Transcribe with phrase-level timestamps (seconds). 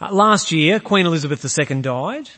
[0.00, 2.30] Uh, last year, Queen Elizabeth II died.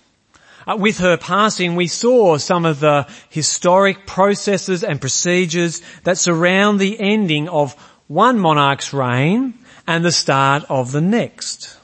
[0.67, 6.79] Uh, with her passing, we saw some of the historic processes and procedures that surround
[6.79, 7.75] the ending of
[8.09, 9.55] one monarch's reign
[9.87, 11.77] and the start of the next.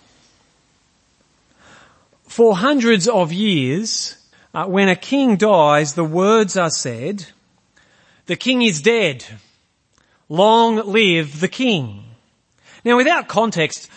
[2.24, 4.16] For hundreds of years,
[4.54, 7.26] uh, when a king dies, the words are said,
[8.26, 9.24] the king is dead.
[10.28, 12.04] Long live the king.
[12.84, 13.88] Now without context,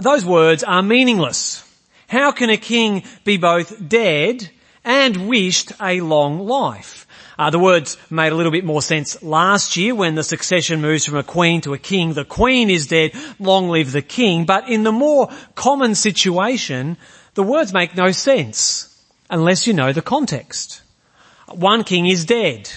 [0.00, 1.68] those words are meaningless.
[2.08, 4.50] How can a king be both dead
[4.84, 7.06] and wished a long life?
[7.38, 11.04] Uh, the words made a little bit more sense last year when the succession moves
[11.04, 12.12] from a queen to a king.
[12.12, 14.44] The queen is dead, long live the king.
[14.44, 16.98] But in the more common situation,
[17.34, 18.88] the words make no sense
[19.30, 20.82] unless you know the context.
[21.48, 22.70] One king is dead.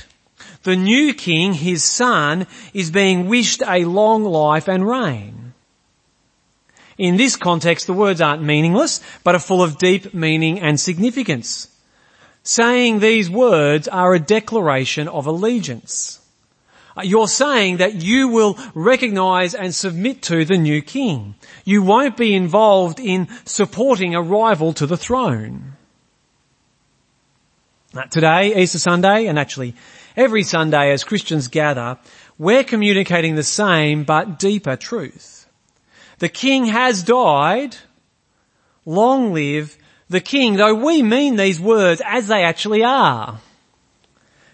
[0.63, 5.44] The new king, his son, is being wished a long life and reign.
[6.97, 11.67] In this context, the words aren't meaningless, but are full of deep meaning and significance.
[12.43, 16.19] Saying these words are a declaration of allegiance.
[16.95, 21.35] Uh, you're saying that you will recognize and submit to the new king.
[21.65, 25.73] You won't be involved in supporting a rival to the throne.
[27.93, 29.75] Uh, today, Easter Sunday, and actually
[30.17, 31.97] Every Sunday as Christians gather,
[32.37, 35.34] we're communicating the same but deeper truth.
[36.19, 37.75] The King has died.
[38.85, 39.77] Long live
[40.09, 43.39] the King, though we mean these words as they actually are.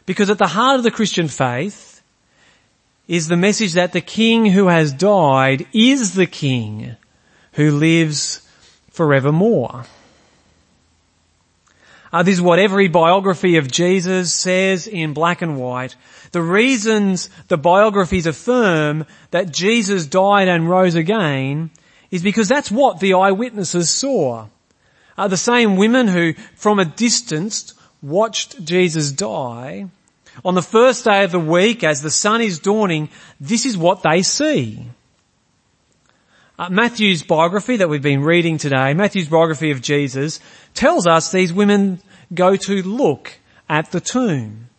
[0.06, 2.02] Because at the heart of the Christian faith
[3.08, 6.96] is the message that the King who has died is the King
[7.54, 8.48] who lives
[8.92, 9.86] forevermore.
[12.14, 15.96] Uh, this is what every biography of Jesus says in black and white.
[16.32, 21.72] The reasons the biographies affirm that Jesus died and rose again
[22.10, 24.48] is because that's what the eyewitnesses saw.
[25.18, 29.88] Uh, the same women who from a distance watched Jesus die,
[30.46, 33.10] on the first day of the week as the sun is dawning,
[33.40, 34.86] this is what they see.
[36.58, 40.40] Uh, Matthew's biography that we've been reading today, Matthew's biography of Jesus,
[40.74, 42.02] tells us these women
[42.34, 44.70] go to look at the tomb.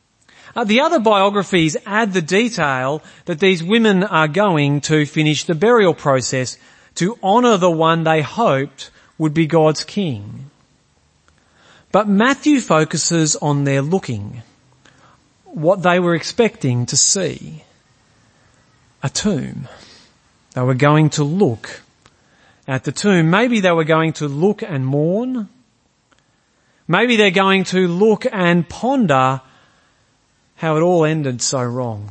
[0.54, 5.54] Uh, the other biographies add the detail that these women are going to finish the
[5.54, 6.58] burial process
[6.94, 10.50] to honour the one they hoped would be God's king.
[11.90, 14.42] But Matthew focuses on their looking,
[15.44, 17.64] what they were expecting to see.
[19.02, 19.68] A tomb.
[20.54, 21.80] They were going to look
[22.68, 23.30] at the tomb.
[23.30, 25.48] Maybe they were going to look and mourn.
[26.86, 29.40] Maybe they're going to look and ponder
[30.62, 32.08] how it all ended so wrong.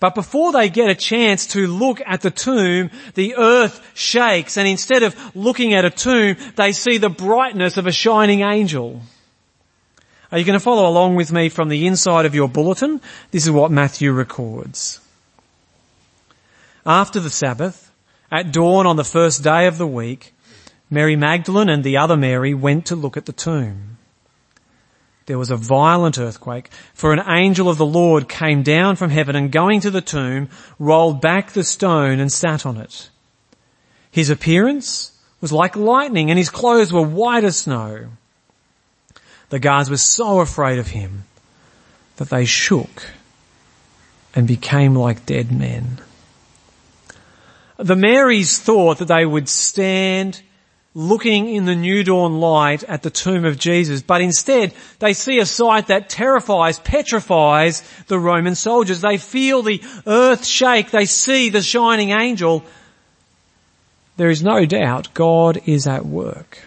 [0.00, 4.66] But before they get a chance to look at the tomb, the earth shakes and
[4.66, 9.02] instead of looking at a tomb, they see the brightness of a shining angel.
[10.32, 13.00] Are you going to follow along with me from the inside of your bulletin?
[13.30, 14.98] This is what Matthew records.
[16.84, 17.92] After the Sabbath,
[18.32, 20.34] at dawn on the first day of the week,
[20.90, 23.91] Mary Magdalene and the other Mary went to look at the tomb.
[25.26, 29.36] There was a violent earthquake, for an angel of the Lord came down from heaven
[29.36, 33.08] and going to the tomb, rolled back the stone and sat on it.
[34.10, 38.08] His appearance was like lightning and his clothes were white as snow.
[39.50, 41.24] The guards were so afraid of him
[42.16, 43.10] that they shook
[44.34, 45.98] and became like dead men.
[47.76, 50.42] The Marys thought that they would stand
[50.94, 55.38] looking in the new dawn light at the tomb of Jesus, but instead they see
[55.38, 59.00] a sight that terrifies, petrifies the Roman soldiers.
[59.00, 62.62] They feel the earth shake, they see the shining angel.
[64.18, 66.58] There is no doubt God is at work.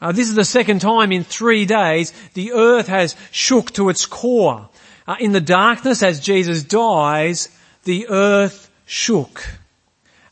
[0.00, 4.04] Uh, this is the second time in three days the earth has shook to its
[4.04, 4.68] core.
[5.06, 7.48] Uh, in the darkness as Jesus dies,
[7.84, 9.44] the earth shook.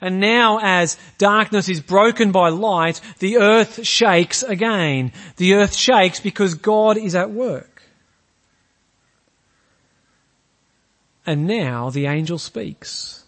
[0.05, 5.13] And now as darkness is broken by light, the earth shakes again.
[5.39, 7.83] The earth shakes because God is at work.
[11.25, 13.25] And now the angel speaks.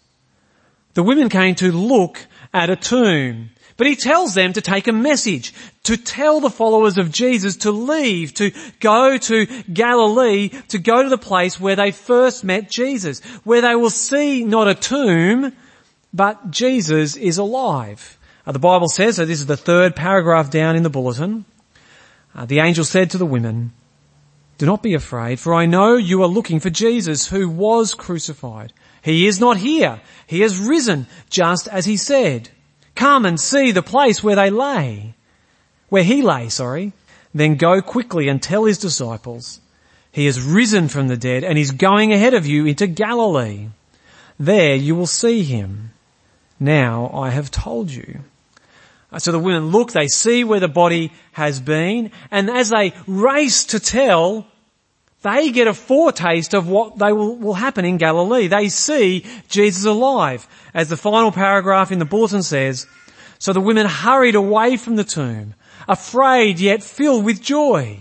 [0.93, 3.49] The women came to look at a tomb.
[3.75, 7.71] But he tells them to take a message, to tell the followers of Jesus to
[7.71, 13.19] leave, to go to Galilee, to go to the place where they first met Jesus,
[13.45, 15.53] where they will see not a tomb,
[16.13, 18.17] but Jesus is alive.
[18.45, 21.45] Uh, the Bible says, so this is the third paragraph down in the bulletin,
[22.33, 23.73] uh, the angel said to the women,
[24.57, 28.73] do not be afraid, for I know you are looking for Jesus who was crucified.
[29.01, 30.01] He is not here.
[30.25, 32.49] He has risen, just as he said.
[32.95, 35.13] Come and see the place where they lay,
[35.89, 36.93] where he lay, sorry.
[37.33, 39.61] Then go quickly and tell his disciples,
[40.11, 43.67] he has risen from the dead and is going ahead of you into Galilee.
[44.39, 45.91] There you will see him.
[46.59, 48.21] Now I have told you.
[49.11, 52.93] Uh, so the women look, they see where the body has been, and as they
[53.05, 54.45] race to tell,
[55.21, 58.47] they get a foretaste of what they will, will happen in Galilee.
[58.47, 60.47] They see Jesus alive.
[60.73, 62.85] As the final paragraph in the bulletin says,
[63.39, 65.53] so the women hurried away from the tomb,
[65.87, 67.99] afraid yet filled with joy,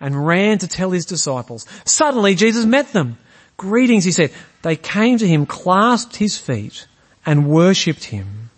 [0.00, 1.66] and ran to tell his disciples.
[1.84, 3.18] Suddenly Jesus met them.
[3.56, 4.32] Greetings, he said.
[4.62, 6.86] They came to him, clasped his feet,
[7.26, 8.50] and worshipped him.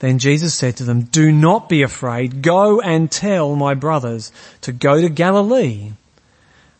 [0.00, 2.42] Then Jesus said to them, do not be afraid.
[2.42, 5.92] Go and tell my brothers to go to Galilee.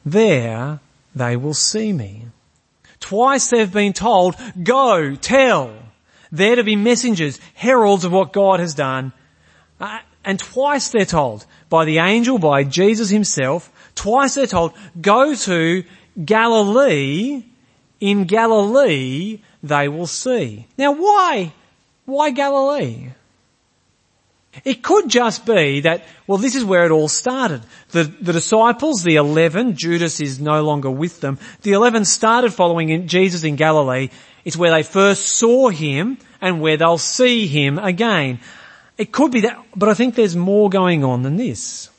[0.05, 0.81] There
[1.15, 2.27] they will see me.
[3.01, 5.73] Twice they've been told, go, tell.
[6.33, 9.13] They're to be messengers, heralds of what God has done.
[9.81, 15.35] Uh, and twice they're told, by the angel, by Jesus himself, twice they're told, go
[15.35, 15.85] to
[16.25, 17.45] Galilee.
[18.01, 20.66] In Galilee they will see.
[20.76, 21.52] Now why?
[22.05, 23.11] Why Galilee?
[24.64, 27.62] It could just be that, well, this is where it all started.
[27.90, 32.90] The, the disciples, the eleven, Judas is no longer with them, the eleven started following
[32.90, 34.11] in Jesus in Galilee.
[34.44, 38.38] It's where they first saw him and where they'll see him again.
[38.96, 41.90] It could be that, but I think there's more going on than this.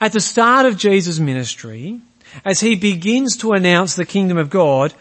[0.00, 2.00] At the start of Jesus' ministry,
[2.44, 4.92] as he begins to announce the kingdom of God,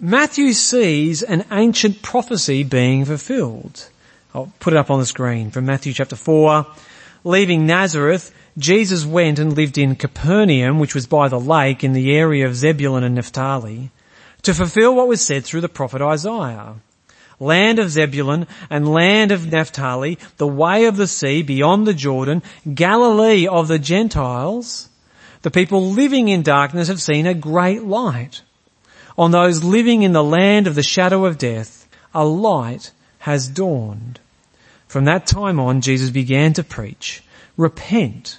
[0.00, 3.88] Matthew sees an ancient prophecy being fulfilled.
[4.34, 6.66] I'll put it up on the screen from Matthew chapter 4.
[7.24, 12.16] Leaving Nazareth, Jesus went and lived in Capernaum, which was by the lake in the
[12.16, 13.90] area of Zebulun and Naphtali,
[14.42, 16.76] to fulfill what was said through the prophet Isaiah.
[17.38, 22.42] Land of Zebulun and land of Naphtali, the way of the sea beyond the Jordan,
[22.74, 24.88] Galilee of the Gentiles,
[25.42, 28.40] the people living in darkness have seen a great light.
[29.16, 34.20] On those living in the land of the shadow of death, a light has dawned.
[34.88, 37.22] From that time on, Jesus began to preach,
[37.56, 38.38] repent,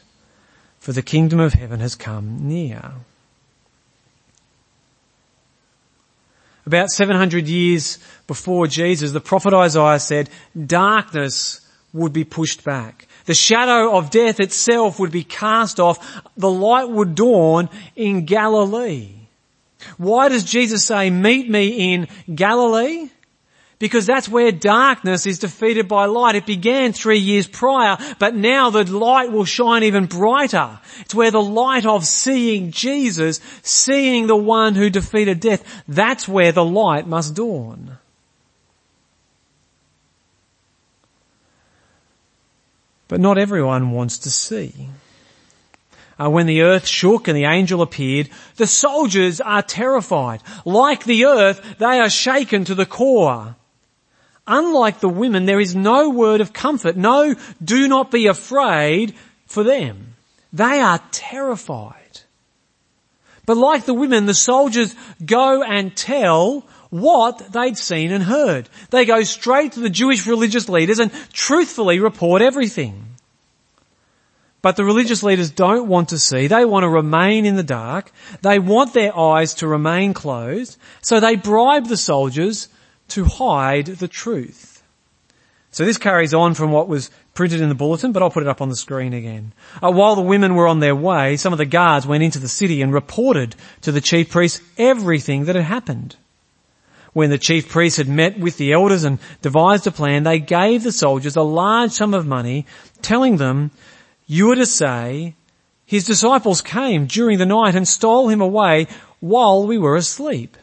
[0.79, 2.91] for the kingdom of heaven has come near.
[6.65, 10.29] About 700 years before Jesus, the prophet Isaiah said,
[10.65, 11.59] darkness
[11.91, 13.07] would be pushed back.
[13.25, 16.21] The shadow of death itself would be cast off.
[16.37, 19.22] The light would dawn in Galilee.
[19.97, 23.09] Why does Jesus say, meet me in Galilee?
[23.79, 26.35] Because that's where darkness is defeated by light.
[26.35, 30.79] It began three years prior, but now the light will shine even brighter.
[31.01, 36.53] It's where the light of seeing Jesus, seeing the one who defeated death, that's where
[36.53, 37.97] the light must dawn.
[43.09, 44.87] But not everyone wants to see.
[46.23, 50.41] Uh, when the earth shook and the angel appeared, the soldiers are terrified.
[50.63, 53.57] Like the earth, they are shaken to the core.
[54.47, 59.13] Unlike the women, there is no word of comfort, no do not be afraid
[59.47, 60.15] for them.
[60.53, 62.21] They are terrified.
[63.45, 68.69] But like the women, the soldiers go and tell what they'd seen and heard.
[68.91, 73.12] They go straight to the Jewish religious leaders and truthfully report everything.
[74.63, 76.47] But the religious leaders don't want to see.
[76.47, 78.11] They want to remain in the dark.
[78.41, 80.77] They want their eyes to remain closed.
[81.01, 82.69] So they bribe the soldiers
[83.09, 84.81] to hide the truth.
[85.71, 88.49] So this carries on from what was printed in the bulletin, but I'll put it
[88.49, 89.51] up on the screen again.
[89.83, 92.47] Uh, while the women were on their way, some of the guards went into the
[92.47, 96.15] city and reported to the chief priests everything that had happened.
[97.11, 100.83] When the chief priests had met with the elders and devised a plan, they gave
[100.83, 102.65] the soldiers a large sum of money,
[103.01, 103.71] telling them,
[104.27, 105.35] you are to say,
[105.85, 108.87] his disciples came during the night and stole him away
[109.19, 110.57] while we were asleep.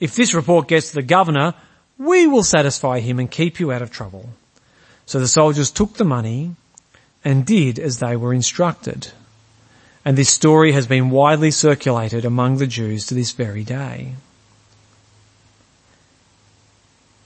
[0.00, 1.54] If this report gets to the governor,
[1.98, 4.30] we will satisfy him and keep you out of trouble.
[5.06, 6.56] So the soldiers took the money
[7.24, 9.12] and did as they were instructed.
[10.04, 14.14] And this story has been widely circulated among the Jews to this very day.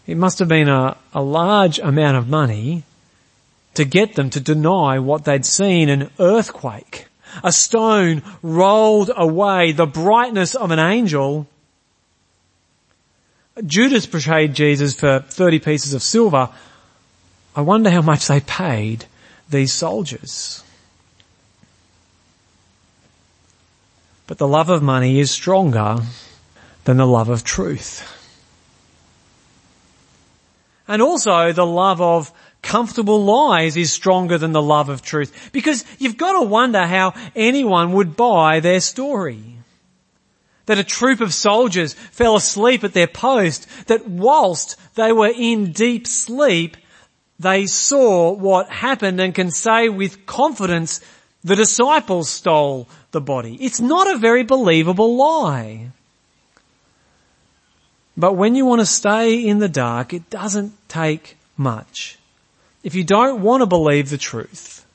[0.07, 2.85] It must have been a, a large amount of money
[3.76, 7.09] to get them to deny what they'd seen, an earthquake,
[7.42, 11.47] a stone rolled away, the brightness of an angel,
[13.64, 16.50] Judas betrayed Jesus for 30 pieces of silver.
[17.54, 19.06] I wonder how much they paid
[19.49, 20.62] these soldiers.
[24.26, 26.00] But the love of money is stronger
[26.85, 28.12] than the love of truth.
[30.87, 32.33] And also the love of
[32.66, 35.50] comfortable lies is stronger than the love of truth.
[35.52, 39.40] Because you've got to wonder how anyone would buy their story.
[40.66, 45.70] That a troop of soldiers fell asleep at their post, that whilst they were in
[45.70, 46.76] deep sleep,
[47.38, 51.00] they saw what happened and can say with confidence,
[51.44, 53.56] the disciples stole the body.
[53.61, 55.92] It's not a very believable lie.
[58.16, 62.18] But when you want to stay in the dark, it doesn't take much.
[62.87, 64.87] If you don't want to believe the truth,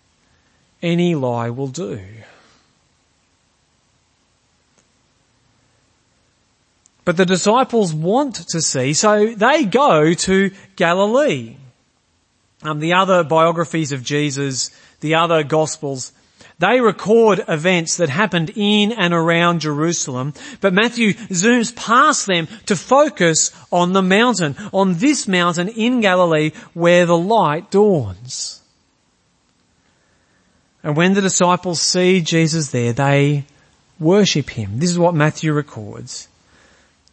[0.81, 1.99] any lie will do.
[7.03, 11.57] But the disciples want to see, so they go to Galilee.
[12.63, 14.69] Um, the other biographies of Jesus,
[15.01, 16.13] the other gospels,
[16.61, 22.75] they record events that happened in and around Jerusalem, but Matthew zooms past them to
[22.75, 28.61] focus on the mountain, on this mountain in Galilee where the light dawns.
[30.83, 33.45] And when the disciples see Jesus there, they
[33.99, 34.77] worship him.
[34.77, 36.27] This is what Matthew records.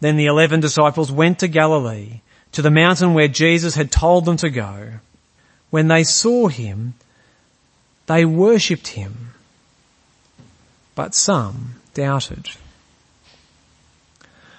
[0.00, 2.20] Then the eleven disciples went to Galilee,
[2.52, 4.90] to the mountain where Jesus had told them to go.
[5.70, 6.94] When they saw him,
[8.06, 9.27] they worshipped him
[10.98, 12.50] but some doubted.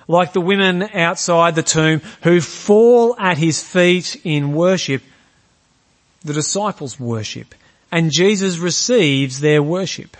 [0.08, 5.03] Like the women outside the tomb who fall at his feet in worship,
[6.24, 7.53] the disciples worship
[7.91, 10.15] and Jesus receives their worship.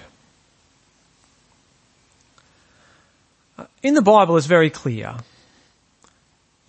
[3.82, 5.16] In the Bible it's very clear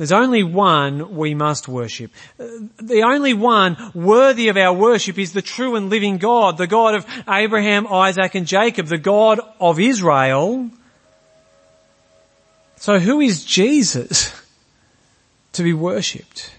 [0.00, 2.10] there's only one we must worship.
[2.38, 6.94] The only one worthy of our worship is the true and living God, the God
[6.94, 10.70] of Abraham, Isaac and Jacob, the God of Israel.
[12.76, 14.32] So who is Jesus
[15.52, 16.50] to be worshipped?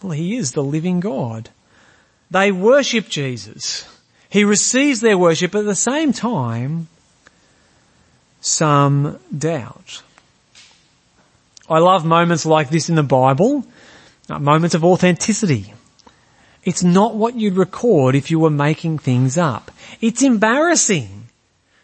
[0.00, 1.50] Well, he is the living God.
[2.30, 3.84] They worship Jesus.
[4.28, 6.86] He receives their worship but at the same time,
[8.40, 10.02] some doubt.
[11.68, 13.64] I love moments like this in the Bible,
[14.28, 15.72] uh, moments of authenticity.
[16.62, 19.70] It's not what you'd record if you were making things up.
[20.00, 21.28] It's embarrassing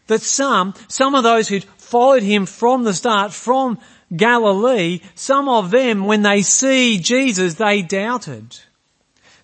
[0.08, 3.78] that some, some of those who'd followed him from the start, from
[4.14, 8.58] Galilee, some of them, when they see Jesus, they doubted.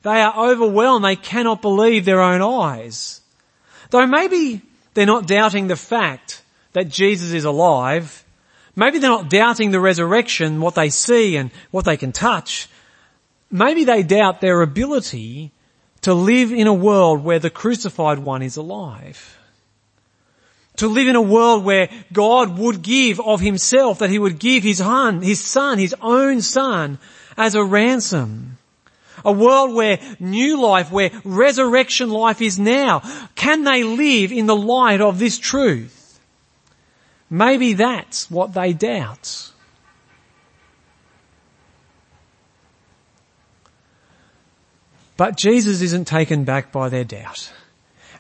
[0.03, 1.05] They are overwhelmed.
[1.05, 3.21] They cannot believe their own eyes.
[3.91, 4.63] Though maybe
[4.95, 6.43] they're not doubting the fact
[6.73, 8.25] that Jesus is alive.
[8.79, 12.69] Maybe they're not doubting the resurrection, what they see and what they can touch.
[13.51, 15.51] Maybe they doubt their ability
[16.03, 19.37] to live in a world where the crucified one is alive.
[20.77, 24.63] To live in a world where God would give of himself, that he would give
[24.63, 26.99] his son, his son, his own son
[27.37, 28.59] as a ransom.
[29.25, 33.03] A world where new life, where resurrection life is now.
[33.35, 35.98] Can they live in the light of this truth?
[37.31, 39.53] Maybe that's what they doubt.
[45.17, 47.53] But Jesus isn't taken back by their doubt.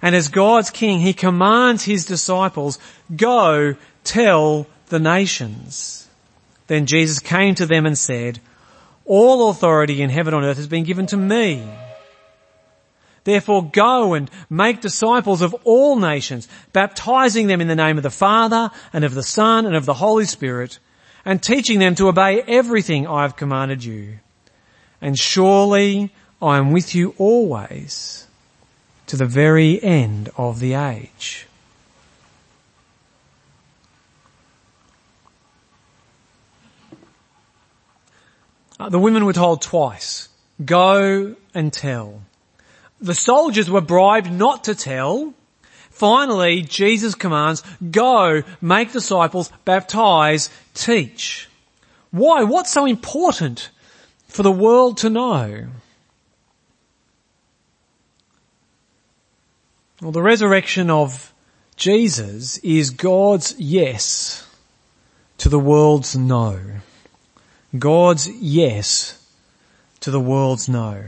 [0.02, 2.78] And as God's king, he commands his disciples,
[3.14, 6.08] go tell the nations.
[6.66, 8.40] Then Jesus came to them and said,
[9.04, 11.66] all authority in heaven and earth has been given to me.
[13.28, 18.08] Therefore go and make disciples of all nations, baptizing them in the name of the
[18.08, 20.78] Father and of the Son and of the Holy Spirit,
[21.26, 24.20] and teaching them to obey everything I have commanded you.
[25.02, 28.26] And surely I am with you always
[29.08, 31.46] to the very end of the age.
[38.80, 40.30] Uh, the women were told twice,
[40.64, 42.22] go and tell.
[43.00, 45.34] The soldiers were bribed not to tell.
[45.90, 51.48] Finally, Jesus commands, go, make disciples, baptize, teach.
[52.10, 52.44] Why?
[52.44, 53.70] What's so important
[54.28, 55.66] for the world to know?
[60.00, 61.32] Well, the resurrection of
[61.76, 64.46] Jesus is God's yes
[65.38, 66.60] to the world's no.
[67.76, 69.24] God's yes
[70.00, 71.04] to the world's no.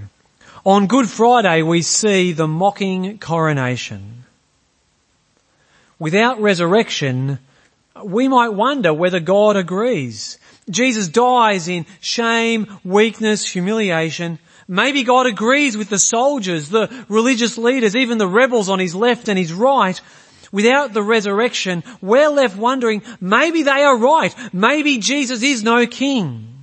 [0.64, 4.24] On Good Friday we see the mocking coronation.
[5.98, 7.38] Without resurrection,
[8.04, 10.38] we might wonder whether God agrees.
[10.68, 14.38] Jesus dies in shame, weakness, humiliation.
[14.68, 19.28] Maybe God agrees with the soldiers, the religious leaders, even the rebels on his left
[19.28, 19.98] and his right.
[20.52, 24.34] Without the resurrection, we're left wondering, maybe they are right.
[24.52, 26.59] Maybe Jesus is no king.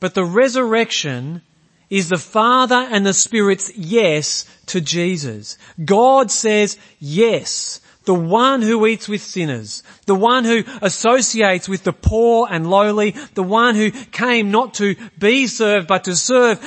[0.00, 1.42] But the resurrection
[1.90, 5.58] is the Father and the Spirit's yes to Jesus.
[5.84, 7.80] God says yes.
[8.04, 13.14] The one who eats with sinners, the one who associates with the poor and lowly,
[13.34, 16.58] the one who came not to be served but to serve,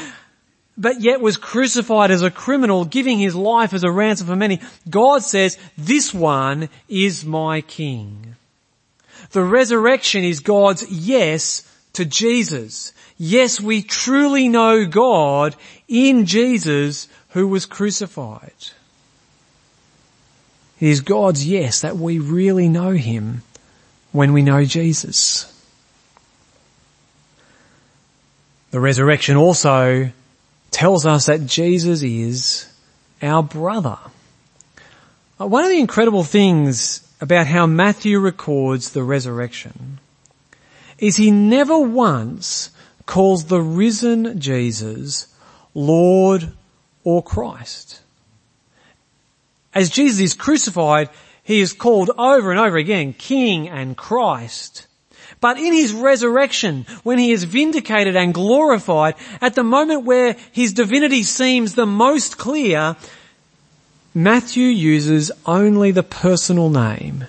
[0.77, 4.61] but yet was crucified as a criminal, giving his life as a ransom for many.
[4.87, 8.35] God says, this one is my king.
[9.31, 12.92] The resurrection is God's yes to Jesus.
[13.17, 15.55] Yes, we truly know God
[15.88, 18.51] in Jesus who was crucified.
[20.79, 23.43] It is God's yes that we really know Him
[24.12, 25.50] when we know Jesus.
[28.72, 30.12] The resurrection also
[30.72, 32.74] tells us that Jesus is
[33.22, 34.00] our brother.
[35.39, 40.00] Uh, one of the incredible things about how Matthew records the resurrection
[40.98, 42.72] is he never once
[43.05, 45.27] calls the risen Jesus
[45.74, 46.51] Lord
[47.03, 48.01] or Christ.
[49.74, 51.10] As Jesus is crucified,
[51.43, 54.88] he is called over and over again King and Christ.
[55.41, 60.72] But in his resurrection, when he is vindicated and glorified, at the moment where his
[60.72, 62.95] divinity seems the most clear,
[64.13, 67.25] Matthew uses only the personal name,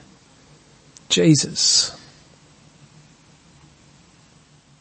[1.09, 2.00] Jesus.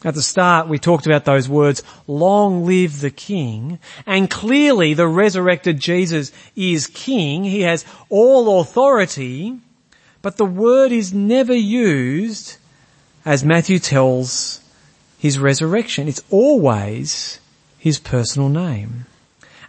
[0.03, 5.07] At the start we talked about those words, long live the King, and clearly the
[5.07, 9.57] resurrected Jesus is King, he has all authority,
[10.21, 12.57] but the word is never used
[13.25, 14.59] as Matthew tells
[15.17, 16.09] his resurrection.
[16.09, 17.39] It's always
[17.79, 19.05] his personal name.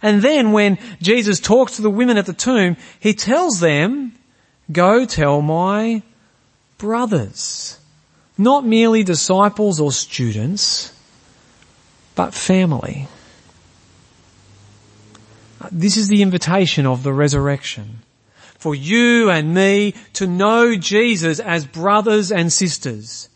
[0.01, 4.13] And then when Jesus talks to the women at the tomb, he tells them,
[4.71, 6.03] go tell my
[6.77, 7.79] brothers.
[8.37, 10.93] Not merely disciples or students,
[12.15, 13.07] but family.
[15.71, 17.99] This is the invitation of the resurrection.
[18.57, 23.29] For you and me to know Jesus as brothers and sisters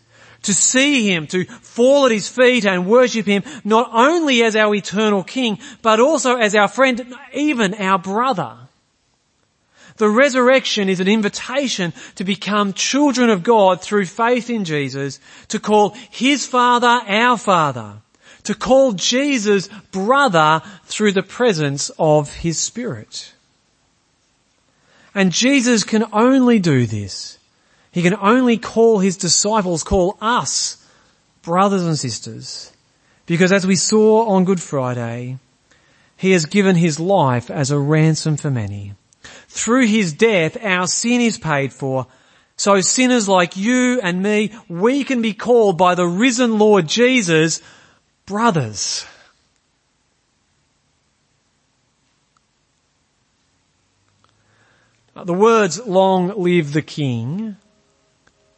[0.44, 4.74] to see Him, to fall at His feet and worship Him not only as our
[4.74, 8.58] eternal King, but also as our friend, even our brother.
[10.00, 15.60] The resurrection is an invitation to become children of God through faith in Jesus, to
[15.60, 17.98] call His Father our Father,
[18.44, 23.34] to call Jesus brother through the presence of His Spirit.
[25.14, 27.40] And Jesus can only do this
[27.92, 30.78] he can only call his disciples, call us
[31.42, 32.72] brothers and sisters,
[33.26, 35.38] because as we saw on Good Friday,
[36.16, 38.94] he has given his life as a ransom for many.
[39.50, 42.08] Through his death, our sin is paid for.
[42.56, 47.62] So sinners like you and me, we can be called by the risen Lord Jesus
[48.26, 49.06] brothers.
[55.16, 57.58] The words long live the king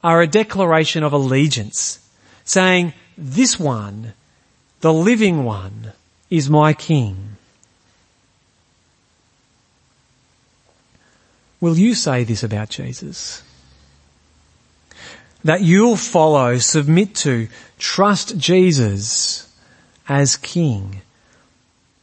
[0.03, 2.07] are a declaration of allegiance,
[2.43, 4.13] saying, this one,
[4.81, 5.93] the living one,
[6.29, 7.30] is my king.
[11.61, 13.43] Will you say this about Jesus?
[15.43, 17.47] That you'll follow, submit to,
[17.77, 19.47] trust Jesus
[20.09, 21.01] as king.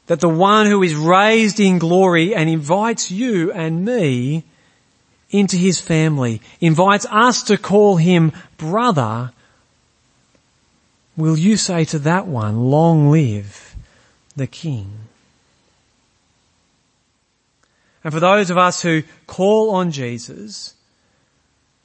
[0.06, 4.44] That the one who is raised in glory and invites you and me
[5.30, 9.32] into his family, invites us to call him brother,
[11.16, 13.76] will you say to that one, long live
[14.36, 15.07] the king?
[18.04, 20.74] And for those of us who call on Jesus,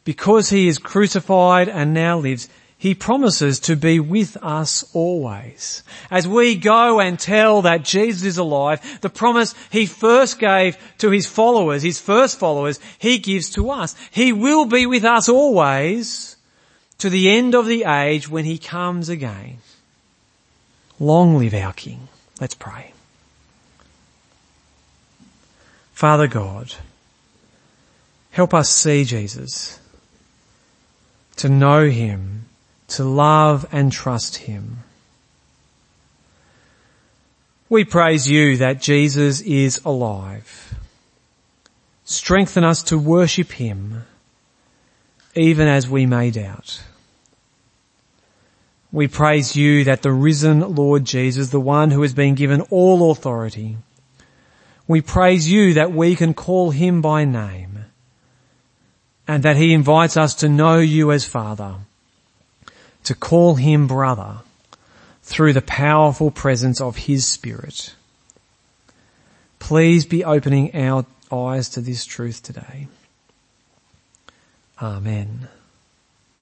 [0.04, 5.84] because he is crucified and now lives, he promises to be with us always.
[6.12, 11.10] As we go and tell that Jesus is alive, the promise he first gave to
[11.10, 13.96] his followers, his first followers, he gives to us.
[14.12, 16.36] He will be with us always
[16.98, 19.60] to the end of the age when he comes again.
[21.00, 22.08] Long live our King.
[22.40, 22.93] Let's pray.
[26.04, 26.74] Father God,
[28.32, 29.80] help us see Jesus,
[31.38, 32.44] to know him,
[32.90, 34.80] to love and trust Him.
[37.70, 40.76] We praise you that Jesus is alive.
[42.04, 44.04] Strengthen us to worship Him,
[45.36, 46.84] even as we may doubt.
[48.92, 53.10] We praise you that the risen Lord Jesus, the one who has been given all
[53.10, 53.78] authority,
[54.88, 57.86] we praise you that we can call him by name
[59.28, 61.76] and that he invites us to know you as Father,
[63.06, 64.40] to call him brother
[65.22, 67.96] through the powerful presence of his Spirit.
[69.60, 72.88] Please be opening our eyes to this truth today.
[74.82, 75.48] Amen.